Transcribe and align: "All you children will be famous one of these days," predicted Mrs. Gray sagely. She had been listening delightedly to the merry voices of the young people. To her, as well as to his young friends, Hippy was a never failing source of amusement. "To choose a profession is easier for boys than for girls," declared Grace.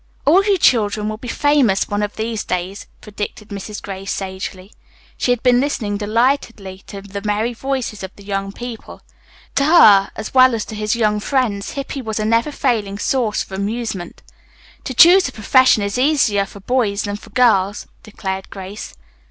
"All 0.25 0.43
you 0.43 0.57
children 0.57 1.07
will 1.07 1.17
be 1.17 1.27
famous 1.27 1.87
one 1.87 2.01
of 2.01 2.15
these 2.15 2.43
days," 2.43 2.87
predicted 3.01 3.49
Mrs. 3.49 3.79
Gray 3.79 4.03
sagely. 4.03 4.71
She 5.15 5.29
had 5.29 5.43
been 5.43 5.59
listening 5.59 5.97
delightedly 5.97 6.83
to 6.87 7.03
the 7.03 7.21
merry 7.23 7.53
voices 7.53 8.01
of 8.01 8.09
the 8.15 8.23
young 8.23 8.51
people. 8.51 9.01
To 9.57 9.63
her, 9.65 10.09
as 10.15 10.33
well 10.33 10.55
as 10.55 10.65
to 10.65 10.75
his 10.75 10.95
young 10.95 11.19
friends, 11.19 11.73
Hippy 11.73 12.01
was 12.01 12.19
a 12.19 12.25
never 12.25 12.51
failing 12.51 12.97
source 12.97 13.43
of 13.43 13.51
amusement. 13.51 14.23
"To 14.85 14.95
choose 14.95 15.27
a 15.27 15.31
profession 15.31 15.83
is 15.83 15.99
easier 15.99 16.47
for 16.47 16.61
boys 16.61 17.03
than 17.03 17.15
for 17.17 17.29
girls," 17.29 17.85
declared 18.01 18.49
Grace. 18.49 18.95